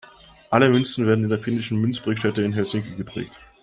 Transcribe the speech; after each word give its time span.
Alle 0.49 0.67
Münzen 0.69 1.05
werden 1.05 1.25
in 1.25 1.29
der 1.29 1.37
finnischen 1.43 1.77
Münzprägestätte 1.79 2.41
in 2.41 2.53
Helsinki 2.53 2.95
geprägt. 2.95 3.37